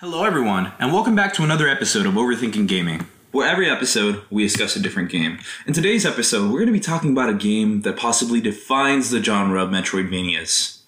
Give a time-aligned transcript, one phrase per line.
[0.00, 4.44] Hello, everyone, and welcome back to another episode of Overthinking Gaming, where every episode we
[4.44, 5.40] discuss a different game.
[5.66, 9.20] In today's episode, we're going to be talking about a game that possibly defines the
[9.20, 10.82] genre of Metroidvanias.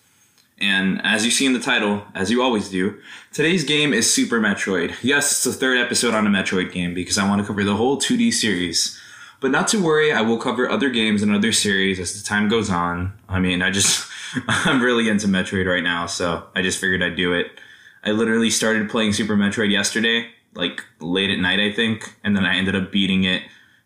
[0.61, 3.01] And as you see in the title, as you always do,
[3.33, 4.95] today's game is Super Metroid.
[5.03, 7.75] Yes, it's the third episode on a Metroid game because I want to cover the
[7.75, 8.97] whole 2D series.
[9.41, 12.49] But not to worry, I will cover other games and other series as the time
[12.49, 13.13] goes on.
[13.29, 14.09] I mean, I just,
[14.49, 17.59] I'm really into Metroid right now, so I just figured I'd do it.
[18.05, 22.45] I literally started playing Super Metroid yesterday, like late at night, I think, and then
[22.45, 23.43] I ended up beating it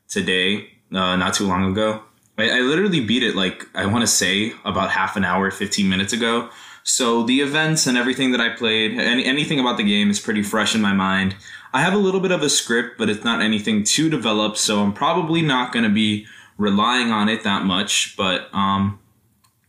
[0.09, 2.02] today, uh, not too long ago.
[2.39, 5.89] I, I literally beat it like I want to say about half an hour, fifteen
[5.89, 6.51] minutes ago.
[6.87, 10.42] So the events and everything that I played, any, anything about the game is pretty
[10.42, 11.34] fresh in my mind.
[11.73, 14.83] I have a little bit of a script, but it's not anything too developed, so
[14.83, 16.27] I'm probably not going to be
[16.59, 18.15] relying on it that much.
[18.17, 19.01] But um,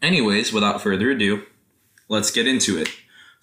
[0.02, 1.44] anyways, without further ado,
[2.10, 2.90] let's get into it.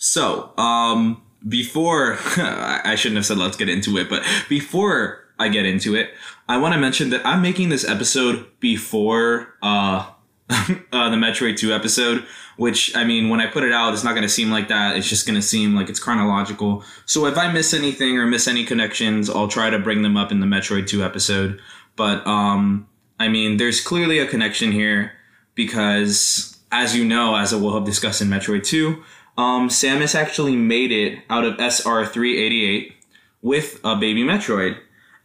[0.05, 5.65] So, um, before I shouldn't have said let's get into it, but before I get
[5.65, 6.11] into it,
[6.49, 10.11] I want to mention that I'm making this episode before uh,
[10.51, 14.15] uh, the Metroid 2 episode, which I mean, when I put it out, it's not
[14.15, 14.97] going to seem like that.
[14.97, 16.83] It's just going to seem like it's chronological.
[17.07, 20.33] So if I miss anything or miss any connections, I'll try to bring them up
[20.33, 21.61] in the Metroid 2 episode.
[21.95, 22.89] But um,
[23.21, 25.13] I mean, there's clearly a connection here
[25.55, 29.01] because, as you know, as we'll have discussed in Metroid 2,
[29.37, 32.93] um, Samus actually made it out of SR388
[33.41, 34.79] with a baby Metroid.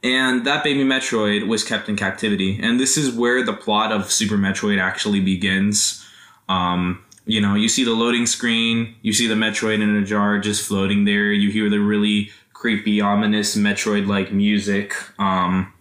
[0.04, 2.60] And that baby Metroid was kept in captivity.
[2.62, 6.06] And this is where the plot of Super Metroid actually begins.
[6.48, 10.40] Um, you know, you see the loading screen, you see the Metroid in a jar
[10.40, 14.94] just floating there, you hear the really creepy, ominous Metroid like music.
[15.20, 15.74] Um,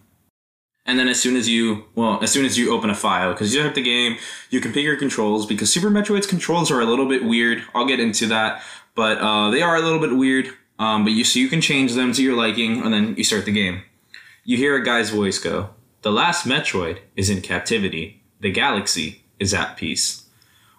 [0.87, 3.53] and then as soon as you, well, as soon as you open a file, because
[3.53, 4.17] you have the game,
[4.49, 7.61] you configure your controls because Super Metroid's controls are a little bit weird.
[7.75, 8.63] I'll get into that,
[8.95, 10.49] but uh, they are a little bit weird.
[10.79, 13.45] Um, but you so you can change them to your liking, and then you start
[13.45, 13.81] the game.
[14.45, 15.71] You hear a guy's voice go,
[16.03, 18.23] "The last Metroid is in captivity.
[18.39, 20.23] The galaxy is at peace."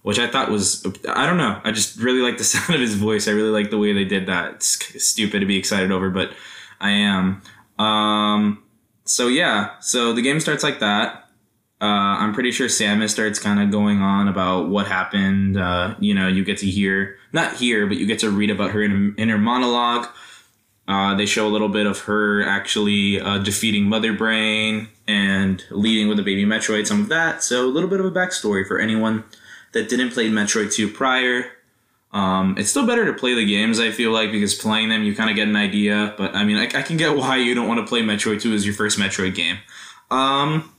[0.03, 1.61] Which I thought was, I don't know.
[1.65, 3.27] I just really like the sound of his voice.
[3.27, 4.55] I really like the way they did that.
[4.55, 6.33] It's stupid to be excited over, but
[6.81, 7.43] I am.
[7.79, 8.63] Um,
[9.09, 11.25] so yeah, so the game starts like that.
[11.81, 15.57] Uh, I'm pretty sure Samus starts kind of going on about what happened.
[15.57, 18.73] Uh, you know, you get to hear, not hear, but you get to read about
[18.73, 20.09] her inner, inner monologue.
[20.89, 26.09] Uh, they show a little bit of her actually uh, defeating Mother Brain and leading
[26.09, 27.43] with the baby Metroid, some of that.
[27.43, 29.25] So a little bit of a backstory for anyone
[29.73, 31.45] that didn't play Metroid 2 prior.
[32.13, 35.15] Um, it's still better to play the games, I feel like, because playing them, you
[35.15, 36.15] kind of get an idea.
[36.17, 38.55] But I mean, I, I, can get why you don't want to play Metroid 2
[38.55, 39.59] as your first Metroid game.
[40.11, 40.73] Um,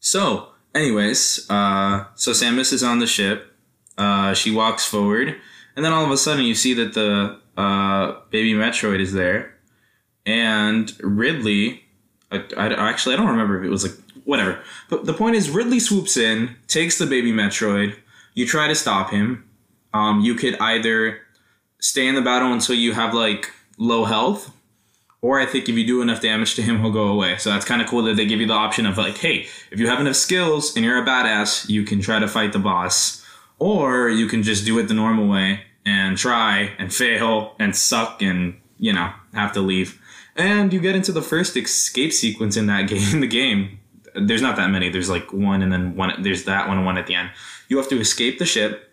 [0.00, 3.56] so, anyways, uh, so Samus is on the ship.
[3.96, 5.36] Uh, she walks forward,
[5.74, 9.54] and then all of a sudden, you see that the uh, baby Metroid is there,
[10.26, 11.84] and Ridley.
[12.30, 14.60] I, I, actually, I don't remember if it was like whatever.
[14.88, 17.96] But the point is, Ridley swoops in, takes the baby Metroid.
[18.34, 19.44] You try to stop him
[19.94, 21.20] um, you could either
[21.80, 24.52] stay in the battle until you have like low health,
[25.20, 27.36] or I think if you do enough damage to him, he'll go away.
[27.38, 29.78] So that's kind of cool that they give you the option of like, hey, if
[29.78, 33.24] you have enough skills and you're a badass, you can try to fight the boss,
[33.58, 38.22] or you can just do it the normal way and try and fail and suck
[38.22, 40.00] and you know have to leave.
[40.34, 43.14] And you get into the first escape sequence in that game.
[43.14, 43.78] In the game,
[44.14, 44.88] there's not that many.
[44.88, 46.22] There's like one, and then one.
[46.22, 47.30] There's that one and one at the end.
[47.68, 48.91] You have to escape the ship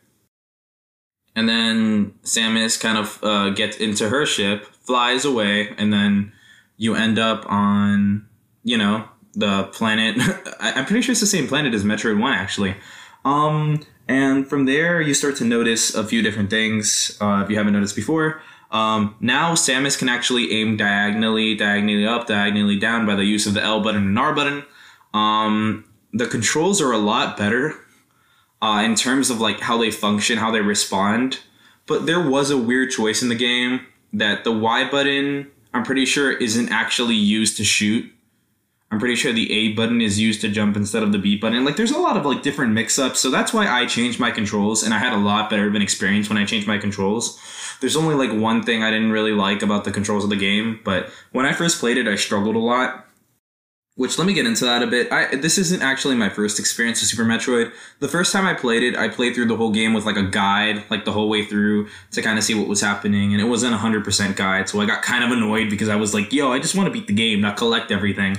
[1.39, 6.33] and then Samus kind of uh, gets into her ship, flies away, and then
[6.75, 8.27] you end up on,
[8.65, 10.17] you know, the planet.
[10.59, 12.75] I'm pretty sure it's the same planet as Metroid One, actually.
[13.23, 17.55] Um, and from there, you start to notice a few different things uh, if you
[17.55, 18.41] haven't noticed before.
[18.69, 23.53] Um, now Samus can actually aim diagonally, diagonally up, diagonally down by the use of
[23.53, 24.65] the L button and R button.
[25.13, 27.79] Um, the controls are a lot better
[28.61, 31.39] uh, in terms of like how they function, how they respond.
[31.85, 36.05] But there was a weird choice in the game that the Y button, I'm pretty
[36.05, 38.11] sure, isn't actually used to shoot.
[38.91, 41.63] I'm pretty sure the A button is used to jump instead of the B button.
[41.63, 44.83] Like there's a lot of like different mix-ups, so that's why I changed my controls,
[44.83, 47.39] and I had a lot better of an experience when I changed my controls.
[47.81, 50.79] There's only like one thing I didn't really like about the controls of the game,
[50.83, 53.05] but when I first played it, I struggled a lot
[53.99, 55.11] which let me get into that a bit.
[55.11, 57.73] I this isn't actually my first experience with Super Metroid.
[57.99, 60.23] The first time I played it, I played through the whole game with like a
[60.23, 63.45] guide, like the whole way through to kind of see what was happening, and it
[63.45, 66.31] wasn't a hundred percent guide, so I got kind of annoyed because I was like,
[66.31, 68.37] "Yo, I just want to beat the game, not collect everything."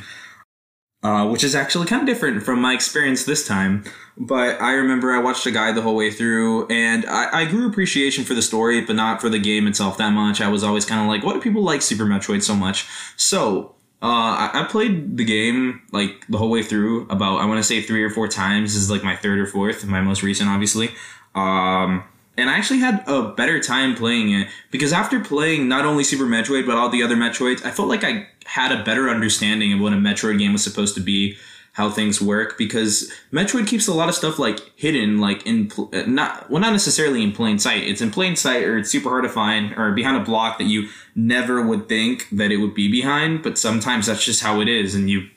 [1.02, 3.84] uh, which is actually kind of different from my experience this time.
[4.18, 7.66] But I remember I watched a guide the whole way through, and I, I grew
[7.66, 10.40] appreciation for the story, but not for the game itself that much.
[10.40, 12.86] I was always kind of like, what do people like Super Metroid so much?
[13.16, 17.58] So uh, I, I, played the game like the whole way through about I want
[17.58, 18.72] to say three or four times.
[18.72, 20.88] This is like my third or fourth, my most recent, obviously.
[21.34, 22.04] Um,
[22.38, 26.24] and I actually had a better time playing it because after playing not only Super
[26.24, 29.80] Metroid but all the other Metroids, I felt like I had a better understanding of
[29.80, 31.36] what a Metroid game was supposed to be,
[31.72, 32.58] how things work.
[32.58, 36.72] Because Metroid keeps a lot of stuff like hidden, like in pl- not well, not
[36.72, 37.84] necessarily in plain sight.
[37.84, 40.64] It's in plain sight, or it's super hard to find, or behind a block that
[40.64, 43.42] you never would think that it would be behind.
[43.42, 45.28] But sometimes that's just how it is, and you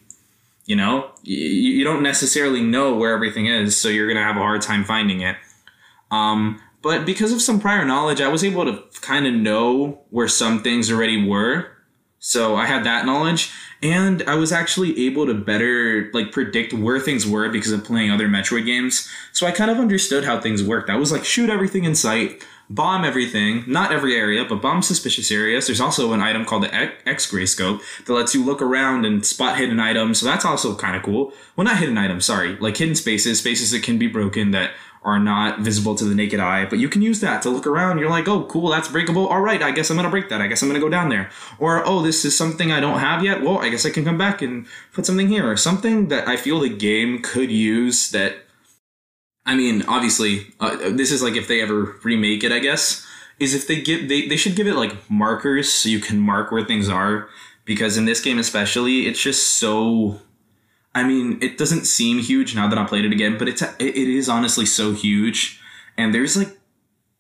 [0.66, 4.40] you know you, you don't necessarily know where everything is so you're gonna have a
[4.40, 5.36] hard time finding it
[6.14, 10.28] um, but because of some prior knowledge, I was able to kind of know where
[10.28, 11.72] some things already were.
[12.26, 16.98] So I had that knowledge, and I was actually able to better like predict where
[16.98, 19.10] things were because of playing other Metroid games.
[19.34, 20.90] So I kind of understood how things worked.
[20.90, 25.34] I was like, shoot everything in sight, bomb everything, not every area, but bomb suspicious
[25.34, 25.68] areas.
[25.68, 29.26] There's also an item called the X Ray Scope that lets you look around and
[29.26, 30.22] spot hidden items.
[30.22, 31.34] So that's also kind of cool.
[31.58, 34.72] Well, not hidden items, sorry, like hidden spaces, spaces that can be broken that
[35.06, 38.00] are not visible to the naked eye, but you can use that to look around.
[38.00, 39.28] You're like, oh, cool, that's breakable.
[39.28, 40.42] All right, I guess I'm gonna break that.
[40.42, 41.30] I guess I'm gonna go down there.
[41.60, 43.42] Or, oh, this is something I don't have yet.
[43.42, 45.50] Well, I guess I can come back and put something here.
[45.50, 48.38] Or something that I feel the game could use that.
[49.46, 53.06] I mean, obviously, uh, this is like if they ever remake it, I guess,
[53.40, 56.52] is if they give, they, they should give it like markers so you can mark
[56.52, 57.28] where things are.
[57.66, 60.22] Because in this game, especially, it's just so
[60.96, 63.96] I mean, it doesn't seem huge now that I played it again, but it's it
[63.96, 65.60] is honestly so huge,
[65.98, 66.58] and there's like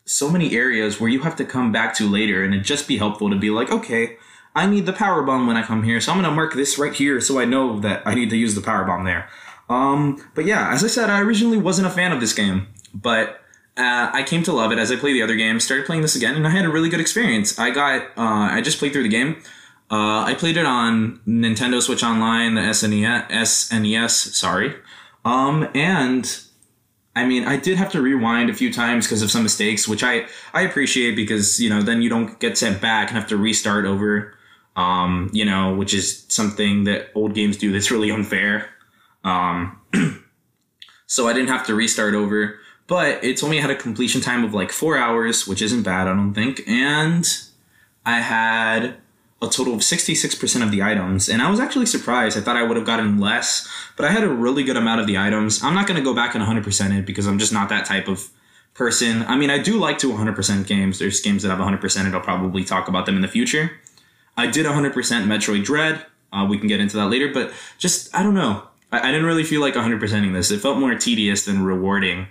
[0.05, 2.97] so many areas where you have to come back to later, and it'd just be
[2.97, 4.17] helpful to be like, okay,
[4.55, 6.93] I need the power bomb when I come here, so I'm gonna mark this right
[6.93, 9.27] here so I know that I need to use the power bomb there.
[9.69, 13.39] Um, but yeah, as I said, I originally wasn't a fan of this game, but
[13.75, 15.63] uh, I came to love it as I played the other games.
[15.63, 17.57] Started playing this again, and I had a really good experience.
[17.57, 19.41] I got, uh, I just played through the game.
[19.91, 24.75] Uh, I played it on Nintendo Switch Online, the SNES, SNES sorry.
[25.25, 26.43] Um, and
[27.15, 30.03] I mean, I did have to rewind a few times because of some mistakes, which
[30.03, 33.37] I, I appreciate because, you know, then you don't get sent back and have to
[33.37, 34.33] restart over,
[34.75, 38.69] um, you know, which is something that old games do that's really unfair.
[39.23, 39.79] Um,
[41.05, 44.53] so I didn't have to restart over, but it I had a completion time of
[44.53, 46.67] like four hours, which isn't bad, I don't think.
[46.67, 47.25] And
[48.05, 48.95] I had
[49.43, 51.27] a total of 66% of the items.
[51.27, 52.37] And I was actually surprised.
[52.37, 53.67] I thought I would have gotten less,
[53.97, 55.63] but I had a really good amount of the items.
[55.63, 58.07] I'm not going to go back and 100% it because I'm just not that type
[58.07, 58.29] of
[58.73, 59.23] person.
[59.23, 60.99] I mean, I do like to 100% games.
[60.99, 63.71] There's games that I've 100% and I'll probably talk about them in the future.
[64.37, 66.05] I did 100% Metroid Dread.
[66.31, 68.63] Uh, we can get into that later, but just, I don't know.
[68.91, 70.49] I, I didn't really feel like 100%ing this.
[70.51, 72.27] It felt more tedious than rewarding.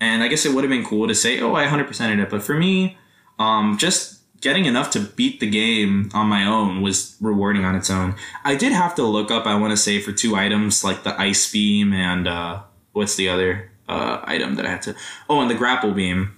[0.00, 2.30] And I guess it would have been cool to say, oh, I 100%ed it.
[2.30, 2.98] But for me,
[3.38, 7.88] um, just getting enough to beat the game on my own was rewarding on its
[7.88, 8.14] own.
[8.44, 11.18] I did have to look up, I want to say, for two items like the
[11.18, 12.60] ice beam and uh,
[12.92, 14.94] what's the other uh, item that I had to?
[15.30, 16.36] Oh, and the grapple beam.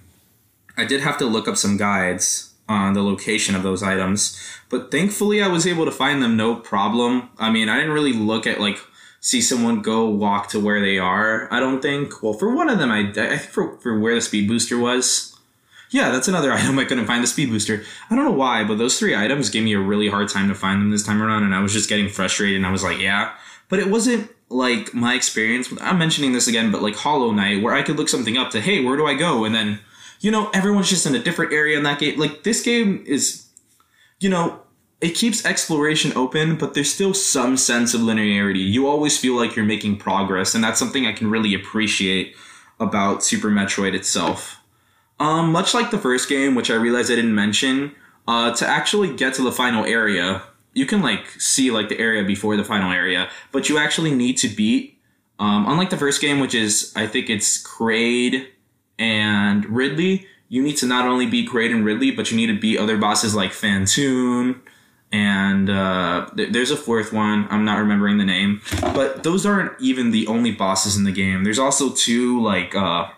[0.77, 4.39] I did have to look up some guides on the location of those items,
[4.69, 7.29] but thankfully I was able to find them no problem.
[7.37, 8.77] I mean, I didn't really look at like
[9.19, 11.51] see someone go walk to where they are.
[11.51, 12.23] I don't think.
[12.23, 15.36] Well, for one of them, I I think for for where the speed booster was.
[15.89, 17.83] Yeah, that's another item I couldn't find the speed booster.
[18.09, 20.55] I don't know why, but those three items gave me a really hard time to
[20.55, 22.57] find them this time around, and I was just getting frustrated.
[22.57, 23.33] And I was like, yeah,
[23.69, 25.69] but it wasn't like my experience.
[25.81, 28.61] I'm mentioning this again, but like Hollow Knight, where I could look something up to,
[28.61, 29.43] hey, where do I go?
[29.43, 29.79] And then,
[30.19, 32.17] you know, everyone's just in a different area in that game.
[32.17, 33.47] Like this game is,
[34.19, 34.61] you know,
[34.99, 38.67] it keeps exploration open, but there's still some sense of linearity.
[38.67, 42.35] You always feel like you're making progress, and that's something I can really appreciate
[42.79, 44.59] about Super Metroid itself.
[45.19, 47.95] Um, much like the first game, which I realized I didn't mention,
[48.27, 50.43] uh, to actually get to the final area,
[50.73, 54.37] you can like see like the area before the final area, but you actually need
[54.37, 54.99] to beat.
[55.39, 58.47] Um, unlike the first game, which is I think it's Kraid
[58.99, 62.59] and Ridley, you need to not only beat Kraid and Ridley, but you need to
[62.59, 64.61] beat other bosses like Phantoon,
[65.11, 67.47] and uh, th- there's a fourth one.
[67.49, 71.43] I'm not remembering the name, but those aren't even the only bosses in the game.
[71.43, 73.09] There's also two like uh,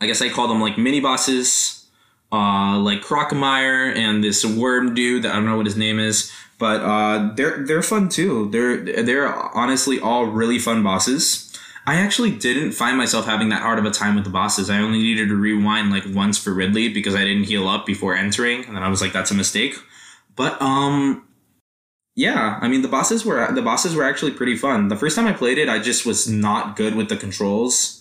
[0.00, 1.86] I guess I call them like mini bosses,
[2.32, 6.32] uh, like Crocomire and this worm dude that I don't know what his name is,
[6.58, 8.50] but uh, they're they're fun too.
[8.50, 9.26] They're they're
[9.56, 11.42] honestly all really fun bosses.
[11.86, 14.68] I actually didn't find myself having that hard of a time with the bosses.
[14.68, 18.16] I only needed to rewind like once for Ridley because I didn't heal up before
[18.16, 19.76] entering, and then I was like, that's a mistake.
[20.34, 21.26] But um,
[22.16, 24.88] yeah, I mean the bosses were the bosses were actually pretty fun.
[24.88, 27.95] The first time I played it, I just was not good with the controls.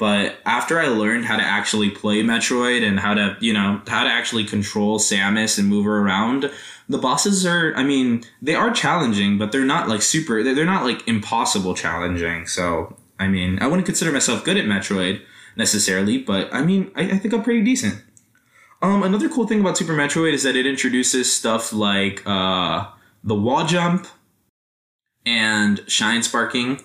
[0.00, 4.02] But after I learned how to actually play Metroid and how to, you know, how
[4.02, 6.50] to actually control Samus and move her around,
[6.88, 10.84] the bosses are, I mean, they are challenging, but they're not like super, they're not
[10.84, 12.46] like impossible challenging.
[12.46, 15.20] So, I mean, I wouldn't consider myself good at Metroid
[15.54, 18.02] necessarily, but I mean, I, I think I'm pretty decent.
[18.80, 22.86] Um, another cool thing about Super Metroid is that it introduces stuff like uh,
[23.22, 24.06] the wall jump
[25.26, 26.82] and shine sparking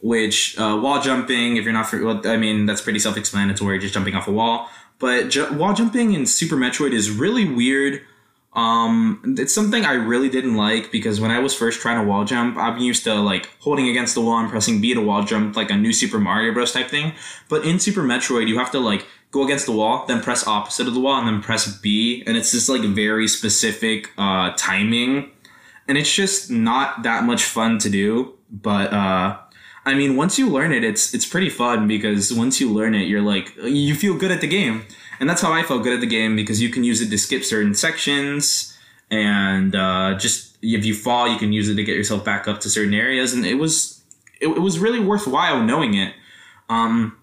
[0.00, 1.92] which uh, wall jumping, if you're not,
[2.26, 4.68] I mean, that's pretty self explanatory, just jumping off a wall.
[4.98, 8.02] But ju- wall jumping in Super Metroid is really weird.
[8.52, 12.24] Um, it's something I really didn't like because when I was first trying to wall
[12.24, 15.56] jump, I'm used to like holding against the wall and pressing B to wall jump,
[15.56, 16.72] like a new Super Mario Bros.
[16.72, 17.12] type thing.
[17.48, 20.88] But in Super Metroid, you have to like go against the wall, then press opposite
[20.88, 25.30] of the wall, and then press B, and it's just like very specific uh, timing,
[25.86, 28.34] and it's just not that much fun to do.
[28.50, 29.38] But uh,
[29.84, 33.08] I mean, once you learn it, it's it's pretty fun because once you learn it,
[33.08, 34.84] you're like you feel good at the game,
[35.18, 37.18] and that's how I felt good at the game because you can use it to
[37.18, 38.76] skip certain sections,
[39.10, 42.60] and uh, just if you fall, you can use it to get yourself back up
[42.60, 44.02] to certain areas, and it was
[44.40, 46.14] it, it was really worthwhile knowing it.
[46.68, 47.16] Um,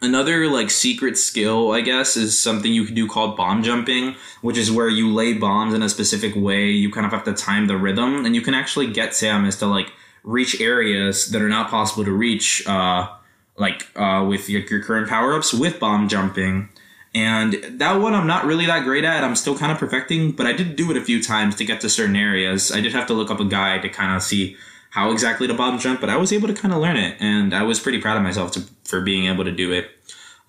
[0.00, 4.56] another like secret skill, I guess, is something you can do called bomb jumping, which
[4.56, 6.70] is where you lay bombs in a specific way.
[6.70, 9.66] You kind of have to time the rhythm, and you can actually get Samus to
[9.66, 13.08] like reach areas that are not possible to reach, uh,
[13.56, 16.68] like uh, with your, your current power ups with bomb jumping.
[17.14, 19.24] And that one I'm not really that great at.
[19.24, 21.80] I'm still kind of perfecting, but I did do it a few times to get
[21.80, 22.70] to certain areas.
[22.70, 24.56] I did have to look up a guide to kind of see
[24.90, 27.54] how exactly to bomb jump, but I was able to kind of learn it, and
[27.54, 29.90] I was pretty proud of myself to, for being able to do it.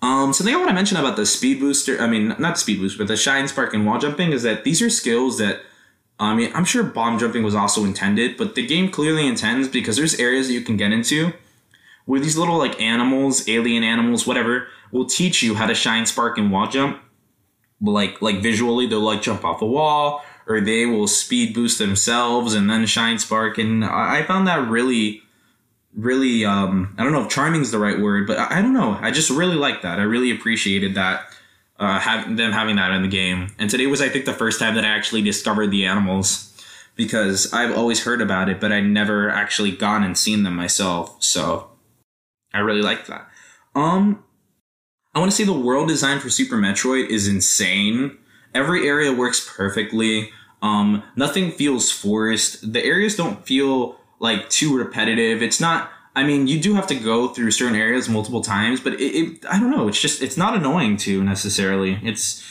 [0.02, 2.96] Um, something I want to mention about the speed booster, I mean, not speed boost,
[2.96, 5.60] but the shine spark and wall jumping is that these are skills that
[6.20, 9.96] I mean, I'm sure bomb jumping was also intended, but the game clearly intends because
[9.96, 11.32] there's areas that you can get into
[12.04, 16.38] where these little like animals, alien animals, whatever, will teach you how to shine, spark,
[16.38, 17.00] and wall jump.
[17.80, 22.52] Like like visually, they'll like jump off a wall, or they will speed boost themselves
[22.52, 25.22] and then shine, spark, and I found that really,
[25.94, 26.44] really.
[26.44, 28.98] Um, I don't know if charming is the right word, but I, I don't know.
[29.00, 29.98] I just really like that.
[29.98, 31.32] I really appreciated that
[31.80, 33.48] uh, have them having that in the game.
[33.58, 36.46] And today was, I think, the first time that I actually discovered the animals
[36.94, 41.22] because I've always heard about it, but I never actually gone and seen them myself.
[41.22, 41.70] So
[42.52, 43.26] I really like that.
[43.74, 44.22] Um,
[45.14, 48.18] I want to say the world design for Super Metroid is insane.
[48.54, 50.30] Every area works perfectly.
[50.60, 52.74] Um, nothing feels forced.
[52.74, 55.42] The areas don't feel like too repetitive.
[55.42, 58.94] It's not I mean, you do have to go through certain areas multiple times, but
[58.94, 59.86] it, it, I don't know.
[59.86, 61.98] It's just it's not annoying to necessarily.
[62.02, 62.44] It's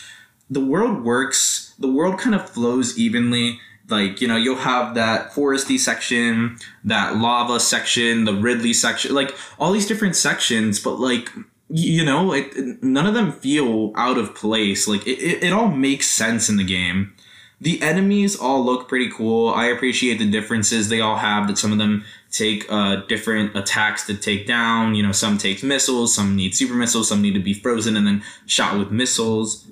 [0.50, 1.74] the world works.
[1.78, 3.60] The world kind of flows evenly.
[3.90, 9.36] Like you know, you'll have that foresty section, that lava section, the Ridley section, like
[9.60, 10.80] all these different sections.
[10.80, 11.30] But like
[11.70, 14.88] you know, it, none of them feel out of place.
[14.88, 17.14] Like it, it, it all makes sense in the game.
[17.62, 19.50] The enemies all look pretty cool.
[19.50, 21.48] I appreciate the differences they all have.
[21.48, 24.96] That some of them take uh, different attacks to take down.
[24.96, 28.06] You know, some take missiles, some need super missiles, some need to be frozen and
[28.06, 29.68] then shot with missiles.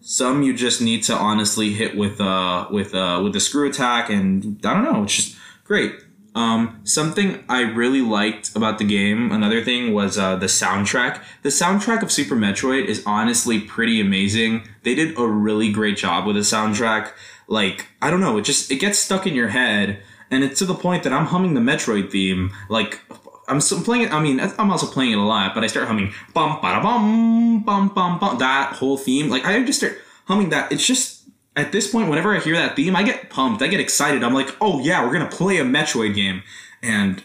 [0.00, 4.10] Some you just need to honestly hit with uh with uh with the screw attack,
[4.10, 5.94] and I don't know, it's just great.
[6.34, 11.20] Um, something I really liked about the game, another thing was uh, the soundtrack.
[11.42, 14.68] The soundtrack of Super Metroid is honestly pretty amazing.
[14.84, 17.12] They did a really great job with the soundtrack.
[17.48, 20.64] Like, I don't know, it just, it gets stuck in your head and it's to
[20.64, 22.52] the point that I'm humming the Metroid theme.
[22.68, 23.00] Like
[23.48, 24.12] I'm playing it.
[24.12, 27.62] I mean, I'm also playing it a lot, but I start humming bum ba bum
[27.64, 29.28] bum bum bum that whole theme.
[29.28, 30.70] Like I just start humming that.
[30.70, 31.20] It's just
[31.56, 33.60] at this point, whenever I hear that theme, I get pumped.
[33.62, 34.22] I get excited.
[34.22, 36.42] I'm like, oh yeah, we're gonna play a Metroid game,
[36.82, 37.22] and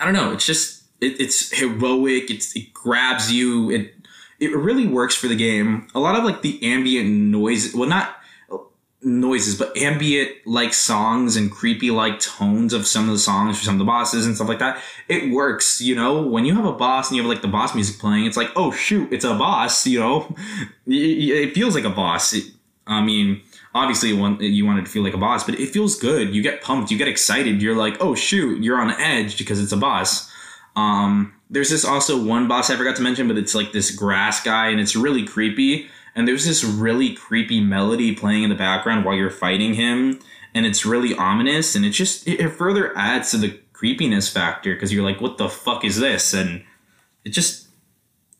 [0.00, 0.32] I don't know.
[0.32, 2.30] It's just it, it's heroic.
[2.30, 3.70] It's it grabs you.
[3.70, 3.94] It
[4.40, 5.86] it really works for the game.
[5.94, 7.74] A lot of like the ambient noise.
[7.74, 8.16] Well, not
[9.02, 13.64] noises, but ambient like songs and creepy like tones of some of the songs for
[13.64, 14.82] some of the bosses and stuff like that.
[15.08, 16.22] It works, you know.
[16.22, 18.50] When you have a boss and you have like the boss music playing, it's like,
[18.56, 20.34] oh shoot, it's a boss, you know.
[20.86, 22.32] It feels like a boss.
[22.32, 22.44] It,
[22.86, 23.42] I mean,
[23.74, 26.34] obviously you want it to feel like a boss, but it feels good.
[26.34, 27.62] You get pumped, you get excited.
[27.62, 30.30] You're like, oh shoot, you're on edge because it's a boss.
[30.76, 34.42] Um, there's this also one boss I forgot to mention, but it's like this grass
[34.42, 39.04] guy and it's really creepy and there's this really creepy melody playing in the background
[39.04, 40.20] while you're fighting him
[40.54, 44.92] and it's really ominous and it just it further adds to the creepiness factor because
[44.92, 46.34] you're like what the fuck is this?
[46.34, 46.64] And
[47.24, 47.68] it just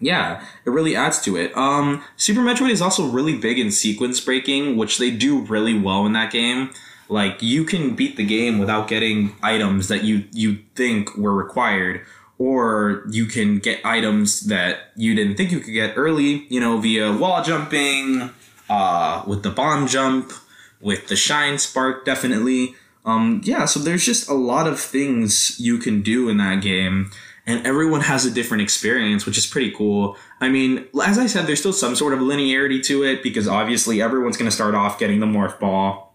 [0.01, 1.57] yeah it really adds to it.
[1.57, 6.07] Um super metroid is also really big in sequence breaking which they do really well
[6.07, 6.71] in that game.
[7.09, 12.05] Like you can beat the game without getting items that you you think were required,
[12.41, 16.47] or you can get items that you didn't think you could get early.
[16.49, 18.31] You know, via wall jumping,
[18.71, 20.33] uh, with the bomb jump,
[20.81, 22.75] with the shine spark, definitely.
[23.05, 27.11] Um, yeah, so there's just a lot of things you can do in that game
[27.47, 30.17] and everyone has a different experience, which is pretty cool.
[30.41, 34.01] I mean, as I said, there's still some sort of linearity to it because obviously
[34.01, 36.15] everyone's going to start off getting the morph ball,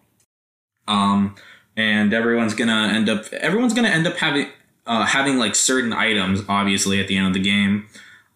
[0.87, 1.35] um,
[1.75, 4.49] and everyone's going to end up everyone's going to end up having
[4.85, 7.87] uh, having like certain items, obviously at the end of the game.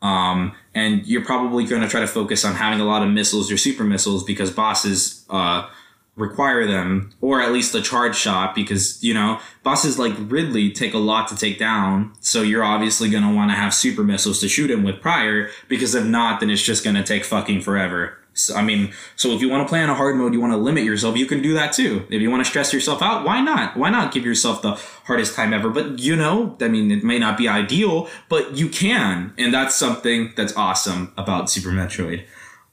[0.02, 3.52] Um, and you're probably going to try to focus on having a lot of missiles
[3.52, 5.68] or super missiles because bosses uh,
[6.16, 10.94] require them, or at least the charge shot, because you know bosses like Ridley take
[10.94, 12.14] a lot to take down.
[12.20, 15.96] So you're obviously gonna want to have super missiles to shoot him with prior, because
[15.96, 18.19] if not, then it's just gonna take fucking forever.
[18.40, 20.54] So, I mean, so if you want to play on a hard mode, you want
[20.54, 22.06] to limit yourself, you can do that too.
[22.10, 23.76] If you want to stress yourself out, why not?
[23.76, 24.74] Why not give yourself the
[25.06, 25.70] hardest time ever?
[25.70, 29.76] But you know, I mean, it may not be ideal, but you can, and that's
[29.76, 32.26] something that's awesome about Super Metroid.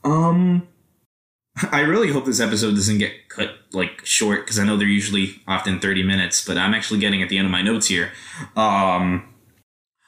[0.05, 0.69] Um,
[1.73, 5.41] I really hope this episode doesn't get cut like short because I know they're usually
[5.49, 8.13] often 30 minutes, but I'm actually getting at the end of my notes here.
[8.57, 9.35] Um,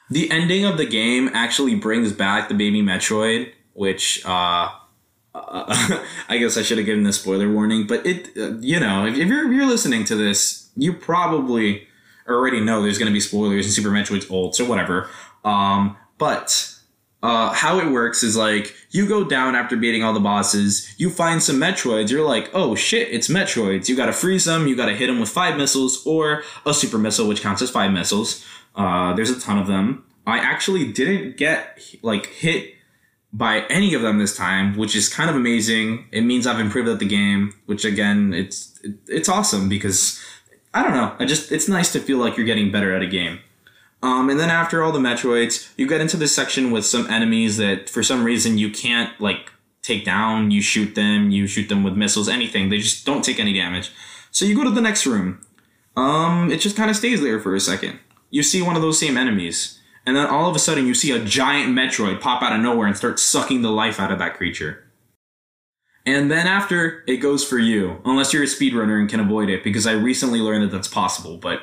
[0.09, 4.69] the ending of the game actually brings back the baby Metroid, which uh,
[5.35, 9.15] I guess I should have given the spoiler warning, but it uh, you know if,
[9.15, 11.87] if, you're if you're listening to this, you probably
[12.27, 15.09] already know there's going to be spoilers in Super Metroid's Ults or whatever.
[15.43, 16.75] Um, but
[17.21, 21.09] uh, how it works is like you go down after beating all the bosses, you
[21.09, 23.89] find some Metroids, you're like, oh shit, it's Metroids.
[23.89, 27.27] You gotta freeze them, you gotta hit them with five missiles or a super missile,
[27.27, 28.45] which counts as five missiles.
[28.75, 30.05] Uh, there's a ton of them.
[30.25, 32.73] I actually didn't get like hit
[33.31, 36.07] by any of them this time, which is kind of amazing.
[36.11, 40.21] It means I've improved at the game, which again, it's it's awesome because
[40.73, 41.15] I don't know.
[41.19, 43.39] I just it's nice to feel like you're getting better at a game.
[44.01, 47.57] Um, and then after all the Metroids, you get into this section with some enemies
[47.57, 50.51] that for some reason you can't like take down.
[50.51, 52.69] You shoot them, you shoot them with missiles, anything.
[52.69, 53.91] They just don't take any damage.
[54.31, 55.45] So you go to the next room.
[55.97, 57.99] Um, it just kind of stays there for a second.
[58.29, 59.78] You see one of those same enemies,
[60.09, 62.87] and then all of a sudden you see a giant Metroid pop out of nowhere
[62.87, 64.83] and start sucking the life out of that creature.
[66.03, 69.63] And then after, it goes for you, unless you're a speedrunner and can avoid it,
[69.63, 71.61] because I recently learned that that's possible, but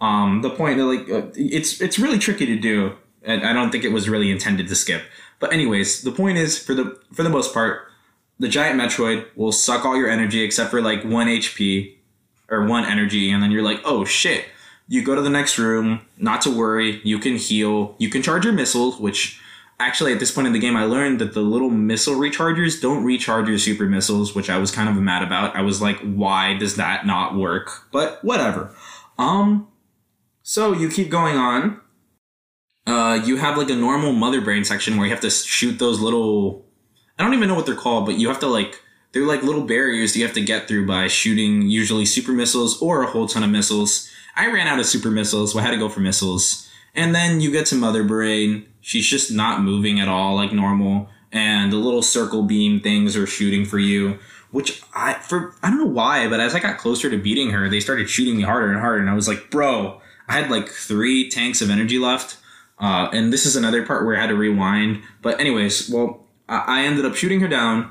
[0.00, 3.72] um, the point that like uh, it's it's really tricky to do, and I don't
[3.72, 5.02] think it was really intended to skip.
[5.40, 7.88] But anyways, the point is for the for the most part,
[8.38, 11.96] the giant Metroid will suck all your energy except for like one HP
[12.48, 14.44] or one energy, and then you're like, oh shit.
[14.90, 18.44] You go to the next room, not to worry, you can heal, you can charge
[18.44, 19.40] your missiles, which
[19.78, 23.04] actually at this point in the game I learned that the little missile rechargers don't
[23.04, 25.54] recharge your super missiles, which I was kind of mad about.
[25.54, 27.70] I was like, why does that not work?
[27.92, 28.74] But whatever.
[29.16, 29.68] Um
[30.42, 31.80] so you keep going on.
[32.84, 36.00] Uh, you have like a normal mother brain section where you have to shoot those
[36.00, 36.66] little.
[37.16, 38.82] I don't even know what they're called, but you have to like.
[39.12, 42.82] They're like little barriers that you have to get through by shooting usually super missiles
[42.82, 44.09] or a whole ton of missiles.
[44.36, 46.68] I ran out of super missiles, so I had to go for missiles.
[46.94, 48.66] And then you get to Mother Brain.
[48.80, 51.08] She's just not moving at all like normal.
[51.32, 54.18] And the little circle beam things are shooting for you
[54.50, 57.68] which I for I don't know why, but as I got closer to beating her,
[57.68, 60.68] they started shooting me harder and harder, and I was like, "Bro, I had like
[60.68, 62.36] three tanks of energy left.
[62.78, 65.02] Uh, and this is another part where I had to rewind.
[65.20, 67.90] But anyways, well, I, I ended up shooting her down.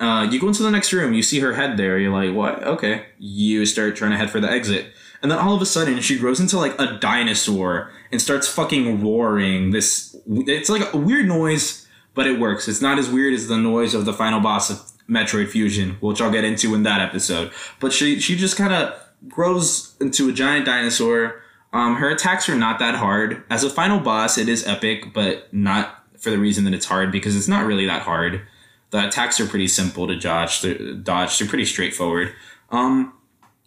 [0.00, 1.98] Uh, you go into the next room, you see her head there.
[1.98, 2.62] You're like, what?
[2.62, 3.06] Okay.
[3.18, 4.92] You start trying to head for the exit.
[5.22, 9.02] And then all of a sudden, she grows into like a dinosaur and starts fucking
[9.02, 9.72] roaring.
[9.72, 12.68] This, it's like a weird noise, but it works.
[12.68, 16.20] It's not as weird as the noise of the final boss of Metroid Fusion, which
[16.20, 17.50] I'll get into in that episode.
[17.80, 18.94] But she, she just kind of
[19.28, 23.42] grows into a giant dinosaur um, her attacks are not that hard.
[23.50, 27.12] As a final boss, it is epic, but not for the reason that it's hard
[27.12, 28.42] because it's not really that hard.
[28.90, 30.62] The attacks are pretty simple to dodge.
[30.62, 31.38] They're, dodge.
[31.38, 32.32] They're pretty straightforward.
[32.70, 33.12] Um,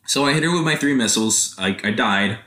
[0.05, 1.55] so I hit her with my three missiles.
[1.57, 2.39] I, I died.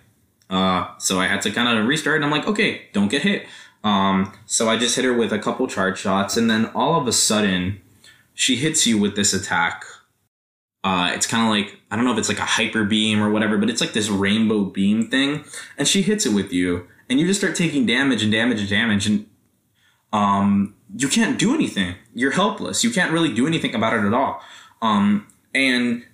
[0.50, 3.46] Uh, so I had to kind of restart, and I'm like, okay, don't get hit.
[3.82, 7.06] Um, so I just hit her with a couple charge shots, and then all of
[7.06, 7.80] a sudden,
[8.34, 9.84] she hits you with this attack
[10.84, 13.30] uh, it's kind of like I don't know if it's like a hyper beam or
[13.30, 15.44] whatever, but it's like this rainbow beam thing,
[15.78, 18.68] and she hits it with you, and you just start taking damage and damage and
[18.68, 19.26] damage, and
[20.12, 21.96] um, you can't do anything.
[22.14, 22.84] You're helpless.
[22.84, 24.40] You can't really do anything about it at all.
[24.80, 26.04] Um, and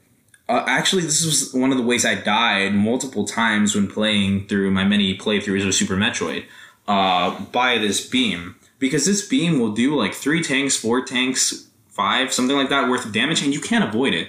[0.49, 4.71] uh, actually, this was one of the ways I died multiple times when playing through
[4.71, 6.45] my many playthroughs of Super Metroid
[6.89, 12.33] uh, by this beam because this beam will do like three tanks, four tanks, five,
[12.33, 14.29] something like that worth of damage, and you can't avoid it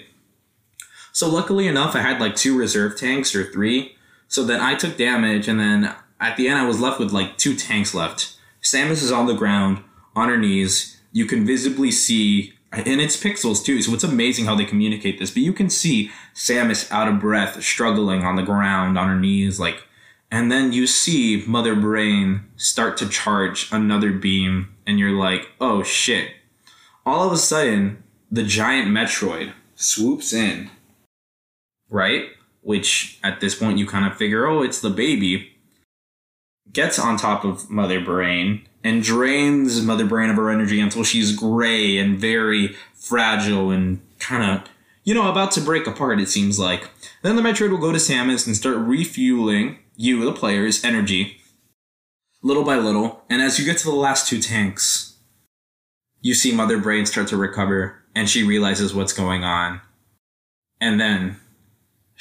[1.13, 3.95] So luckily enough, I had like two reserve tanks or three.
[4.27, 7.37] So then I took damage, and then at the end, I was left with like
[7.37, 8.35] two tanks left.
[8.61, 9.83] Samus is on the ground,
[10.15, 11.00] on her knees.
[11.12, 15.32] You can visibly see, and it's pixels too, so it's amazing how they communicate this.
[15.32, 19.60] But you can see Samus out of breath, struggling on the ground, on her knees,
[19.60, 19.84] like.
[20.34, 25.84] And then you see Mother Brain start to charge another beam, and you're like, oh
[25.84, 26.32] shit.
[27.06, 30.69] All of a sudden, the giant Metroid swoops in,
[31.89, 32.28] right?
[32.62, 35.52] Which at this point you kind of figure, oh, it's the baby
[36.71, 41.36] gets on top of Mother Brain and drains Mother Brain of her energy until she's
[41.36, 44.67] gray and very fragile and kind of,
[45.04, 46.89] you know, about to break apart, it seems like.
[47.21, 51.38] Then the Metroid will go to Samus and start refueling you, the player's energy,
[52.41, 53.24] little by little.
[53.30, 55.15] And as you get to the last two tanks,
[56.21, 59.82] you see Mother Brain start to recover and she realizes what's going on.
[60.80, 61.39] And then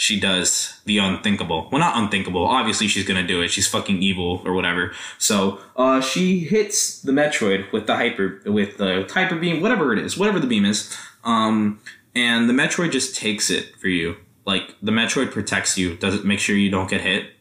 [0.00, 1.68] she does the unthinkable.
[1.70, 2.46] Well, not unthinkable.
[2.46, 3.48] Obviously, she's gonna do it.
[3.48, 4.94] She's fucking evil or whatever.
[5.18, 9.98] So, uh, she hits the Metroid with the hyper, with the hyper beam, whatever it
[9.98, 10.96] is, whatever the beam is.
[11.22, 11.80] Um,
[12.14, 14.16] and the Metroid just takes it for you.
[14.46, 17.32] Like the Metroid protects you, does it make sure you don't get hit,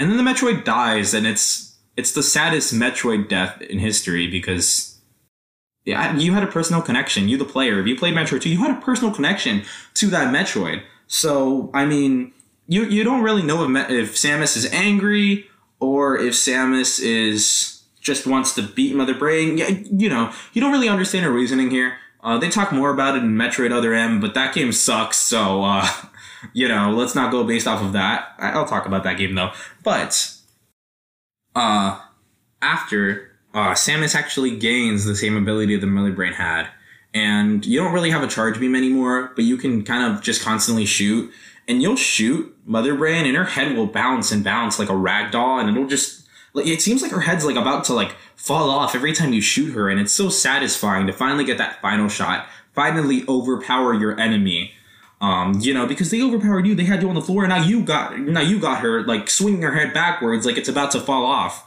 [0.00, 4.98] and then the Metroid dies, and it's it's the saddest Metroid death in history because
[5.84, 7.28] yeah, you had a personal connection.
[7.28, 9.62] You, the player, if you played Metroid 2, you had a personal connection
[9.94, 10.82] to that Metroid.
[11.06, 12.32] So, I mean,
[12.66, 15.46] you you don't really know if, if Samus is angry
[15.80, 19.58] or if Samus is just wants to beat Mother Brain.
[19.58, 21.98] You know, you don't really understand her reasoning here.
[22.22, 25.16] Uh, they talk more about it in Metroid Other M, but that game sucks.
[25.16, 25.86] So, uh,
[26.52, 28.34] you know, let's not go based off of that.
[28.38, 29.50] I'll talk about that game though.
[29.82, 30.32] But
[31.54, 32.00] uh,
[32.62, 36.68] after uh, Samus actually gains the same ability that Mother Brain had,
[37.16, 40.42] and you don't really have a charge beam anymore, but you can kind of just
[40.42, 41.32] constantly shoot.
[41.66, 45.32] And you'll shoot Mother Brain, and her head will bounce and bounce like a rag
[45.32, 48.68] doll, and it'll just like it seems like her head's like about to like fall
[48.68, 52.08] off every time you shoot her, and it's so satisfying to finally get that final
[52.10, 54.72] shot, finally overpower your enemy.
[55.22, 57.62] Um, you know, because they overpowered you, they had you on the floor, and now
[57.62, 61.00] you got now you got her like swinging her head backwards like it's about to
[61.00, 61.66] fall off.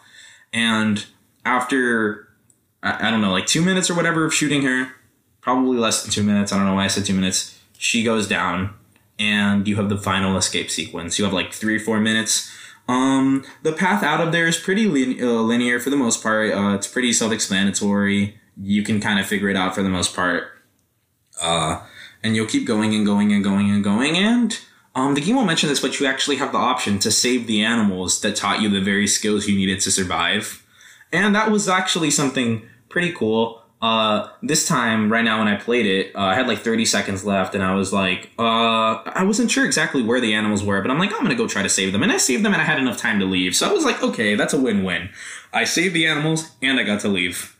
[0.53, 1.07] And
[1.43, 2.29] after
[2.83, 4.93] I, I don't know, like two minutes or whatever of shooting her,
[5.49, 6.53] probably less than two minutes.
[6.53, 7.59] I don't know why I said two minutes.
[7.75, 8.75] She goes down,
[9.17, 11.17] and you have the final escape sequence.
[11.17, 12.51] You have like three or four minutes.
[12.88, 16.53] Um, the path out of there is pretty lin- uh, linear for the most part.
[16.53, 18.38] Uh, it's pretty self-explanatory.
[18.62, 20.51] You can kind of figure it out for the most part.
[21.41, 21.83] Uh,
[22.21, 24.17] and you'll keep going and going and going and going.
[24.17, 24.59] And
[24.93, 27.63] um, the game will mention this, but you actually have the option to save the
[27.63, 30.63] animals that taught you the very skills you needed to survive.
[31.12, 33.63] And that was actually something pretty cool.
[33.82, 37.24] Uh, this time, right now, when I played it, uh, I had like 30 seconds
[37.24, 40.92] left, and I was like, uh, I wasn't sure exactly where the animals were, but
[40.92, 42.04] I'm like, I'm gonna go try to save them.
[42.04, 43.56] And I saved them, and I had enough time to leave.
[43.56, 45.10] So I was like, okay, that's a win win.
[45.54, 47.56] I saved the animals, and I got to leave.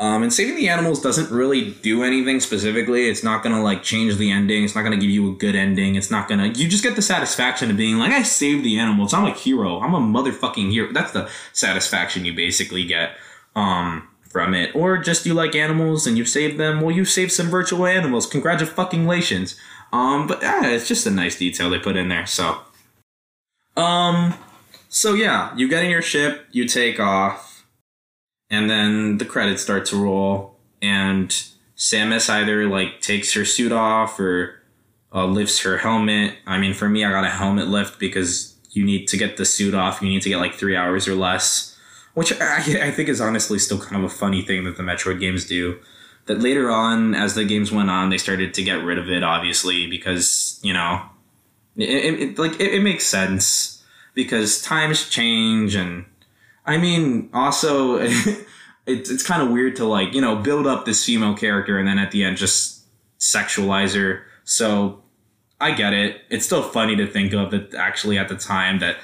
[0.00, 3.08] Um, and saving the animals doesn't really do anything specifically.
[3.08, 4.64] It's not gonna like change the ending.
[4.64, 5.94] It's not gonna give you a good ending.
[5.94, 6.46] It's not gonna.
[6.46, 9.12] You just get the satisfaction of being like, I saved the animals.
[9.12, 9.78] I'm a hero.
[9.78, 10.90] I'm a motherfucking hero.
[10.90, 13.18] That's the satisfaction you basically get.
[13.54, 16.80] Um, from it, or just you like animals and you saved them.
[16.80, 18.26] Well, you saved some virtual animals.
[18.26, 19.56] Congratulations.
[19.92, 22.26] Um, but yeah, it's just a nice detail they put in there.
[22.26, 22.60] So,
[23.76, 24.34] um,
[24.88, 27.66] so yeah, you get in your ship, you take off,
[28.48, 31.30] and then the credits start to roll, and
[31.76, 34.62] Samus either like takes her suit off or
[35.12, 36.36] uh, lifts her helmet.
[36.46, 39.44] I mean, for me, I got a helmet lift because you need to get the
[39.44, 40.00] suit off.
[40.00, 41.69] You need to get like three hours or less
[42.14, 45.20] which I, I think is honestly still kind of a funny thing that the Metroid
[45.20, 45.78] games do.
[46.26, 49.22] That later on, as the games went on, they started to get rid of it,
[49.22, 51.02] obviously, because you know,
[51.76, 53.82] it, it, it like it, it makes sense
[54.14, 56.04] because times change, and
[56.66, 57.96] I mean, also,
[58.86, 61.88] it's it's kind of weird to like you know build up this female character and
[61.88, 62.84] then at the end just
[63.18, 64.22] sexualize her.
[64.44, 65.02] So
[65.60, 66.22] I get it.
[66.30, 68.96] It's still funny to think of that actually at the time that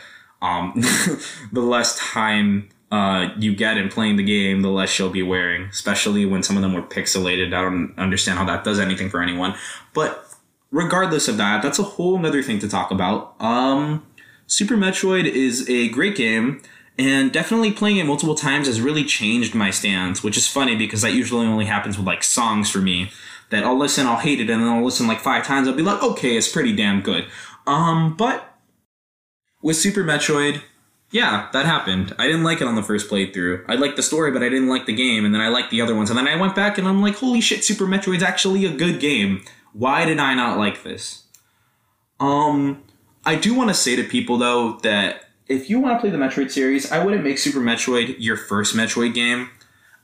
[0.43, 0.73] um,
[1.53, 5.65] the less time uh, you get in playing the game, the less she'll be wearing,
[5.65, 7.49] especially when some of them were pixelated.
[7.49, 9.55] I don't understand how that does anything for anyone.
[9.93, 10.25] But
[10.71, 13.35] regardless of that, that's a whole other thing to talk about.
[13.41, 14.07] Um,
[14.47, 16.63] Super Metroid is a great game,
[16.97, 21.03] and definitely playing it multiple times has really changed my stance, which is funny because
[21.03, 23.11] that usually only happens with like songs for me.
[23.51, 25.83] That I'll listen, I'll hate it, and then I'll listen like five times, I'll be
[25.83, 27.27] like, okay, it's pretty damn good.
[27.67, 28.57] Um, but
[29.63, 30.63] with Super Metroid,
[31.11, 32.15] yeah, that happened.
[32.19, 33.65] I didn't like it on the first playthrough.
[33.69, 35.81] I liked the story, but I didn't like the game, and then I liked the
[35.81, 36.11] other ones.
[36.11, 39.01] And then I went back and I'm like, holy shit, Super Metroid's actually a good
[39.01, 39.45] game.
[39.73, 41.25] Why did I not like this?
[42.19, 42.83] Um,
[43.25, 46.19] I do want to say to people though that if you want to play the
[46.19, 49.51] Metroid series, I wouldn't make Super Metroid your first Metroid game.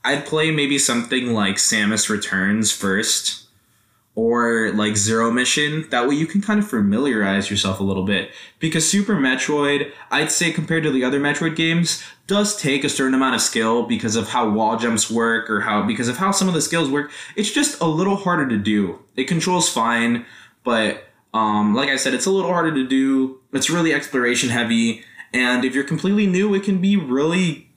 [0.04, 3.41] I'd play maybe something like Samus Returns first
[4.14, 5.88] or like Zero Mission.
[5.90, 8.30] That way you can kind of familiarize yourself a little bit.
[8.58, 13.14] Because Super Metroid, I'd say compared to the other Metroid games, does take a certain
[13.14, 16.48] amount of skill because of how wall jumps work or how because of how some
[16.48, 17.10] of the skills work.
[17.36, 18.98] It's just a little harder to do.
[19.16, 20.26] It controls fine,
[20.62, 23.40] but um, like I said, it's a little harder to do.
[23.52, 25.04] It's really exploration heavy.
[25.32, 27.70] And if you're completely new, it can be really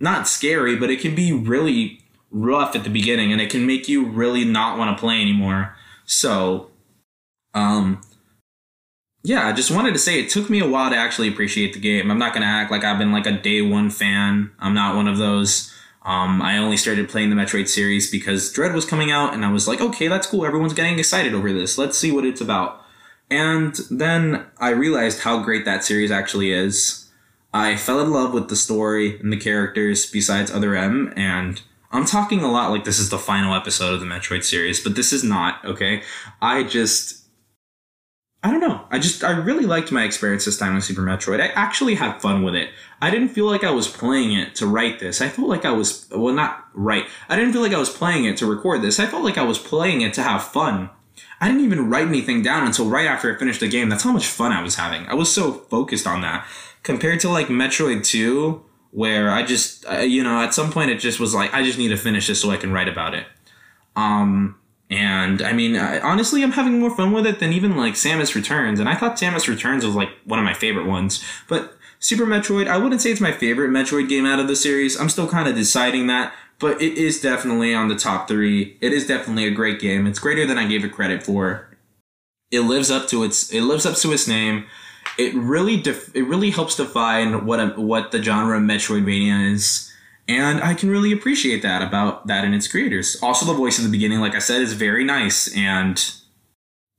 [0.00, 2.00] not scary, but it can be really
[2.30, 5.76] rough at the beginning and it can make you really not want to play anymore.
[6.12, 6.70] So,
[7.54, 8.02] um,
[9.24, 11.80] yeah, I just wanted to say it took me a while to actually appreciate the
[11.80, 12.10] game.
[12.10, 14.50] I'm not going to act like I've been like a day one fan.
[14.58, 15.72] I'm not one of those.
[16.04, 19.50] Um, I only started playing the Metroid series because Dread was coming out, and I
[19.50, 20.44] was like, okay, that's cool.
[20.44, 21.78] Everyone's getting excited over this.
[21.78, 22.82] Let's see what it's about.
[23.30, 27.08] And then I realized how great that series actually is.
[27.54, 31.62] I fell in love with the story and the characters besides Other M, and
[31.92, 34.96] I'm talking a lot like this is the final episode of the Metroid series, but
[34.96, 36.02] this is not, okay?
[36.40, 37.22] I just
[38.44, 38.84] I don't know.
[38.90, 41.40] I just I really liked my experience this time with Super Metroid.
[41.40, 42.70] I actually had fun with it.
[43.00, 45.20] I didn't feel like I was playing it to write this.
[45.20, 47.04] I felt like I was well not right.
[47.28, 48.98] I didn't feel like I was playing it to record this.
[48.98, 50.90] I felt like I was playing it to have fun.
[51.40, 53.88] I didn't even write anything down until right after I finished the game.
[53.88, 55.06] That's how much fun I was having.
[55.06, 56.46] I was so focused on that.
[56.82, 58.60] Compared to like Metroid 2,
[58.92, 61.78] where I just, uh, you know, at some point it just was like, I just
[61.78, 63.26] need to finish this so I can write about it.
[63.96, 64.58] Um,
[64.90, 68.34] and I mean, I, honestly, I'm having more fun with it than even like Samus
[68.34, 68.78] Returns.
[68.78, 71.24] And I thought Samus Returns was like one of my favorite ones.
[71.48, 75.00] But Super Metroid, I wouldn't say it's my favorite Metroid game out of the series.
[75.00, 76.34] I'm still kind of deciding that.
[76.58, 78.76] But it is definitely on the top three.
[78.82, 80.06] It is definitely a great game.
[80.06, 81.68] It's greater than I gave it credit for.
[82.50, 83.50] It lives up to its.
[83.50, 84.66] It lives up to its name
[85.18, 89.92] it really def- it really helps define what a, what the genre of Metroidvania is,
[90.28, 93.18] and I can really appreciate that about that and its creators.
[93.22, 96.02] Also, the voice in the beginning, like I said, is very nice, and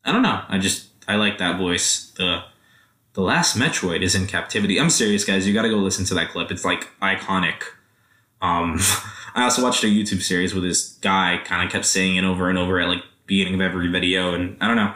[0.04, 2.12] I don't know, I just I like that voice.
[2.18, 2.44] the
[3.14, 4.80] The last Metroid is in captivity.
[4.80, 5.48] I'm serious, guys.
[5.48, 6.52] You got to go listen to that clip.
[6.52, 7.64] It's like iconic.
[8.42, 8.80] Um,
[9.36, 12.50] I also watched a YouTube series where this guy kind of kept saying it over
[12.50, 14.94] and over at like beginning of every video, and I don't know.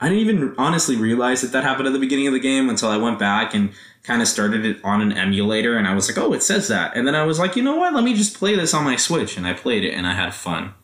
[0.00, 2.88] I didn't even honestly realize that that happened at the beginning of the game until
[2.88, 6.16] I went back and kind of started it on an emulator and I was like,
[6.16, 6.96] oh, it says that.
[6.96, 7.92] And then I was like, you know what?
[7.92, 9.36] Let me just play this on my Switch.
[9.36, 10.74] And I played it and I had fun.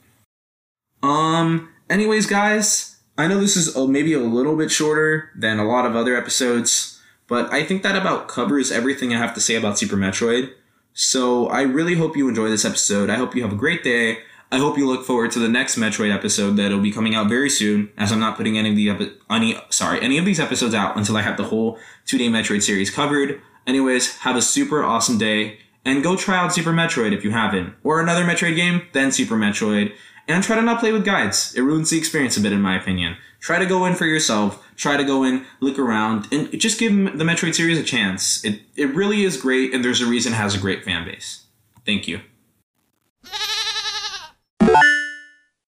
[1.03, 5.87] Um, anyways, guys, I know this is maybe a little bit shorter than a lot
[5.87, 9.79] of other episodes, but I think that about covers everything I have to say about
[9.79, 10.53] Super Metroid.
[10.93, 13.09] So I really hope you enjoy this episode.
[13.09, 14.19] I hope you have a great day.
[14.51, 17.51] I hope you look forward to the next Metroid episode that'll be coming out very
[17.51, 20.75] soon, as I'm not putting any of the epi- any sorry any of these episodes
[20.75, 23.41] out until I have the whole 2D Metroid series covered.
[23.67, 27.75] Anyways, have a super awesome day and go try out Super Metroid if you haven't,
[27.83, 29.93] or another Metroid game, then Super Metroid,
[30.29, 31.55] and try to not play with guides.
[31.55, 33.17] It ruins the experience a bit, in my opinion.
[33.41, 34.65] Try to go in for yourself.
[34.77, 38.45] Try to go in, look around, and just give the Metroid series a chance.
[38.45, 41.47] It it really is great, and there's a reason it has a great fan base.
[41.85, 42.21] Thank you.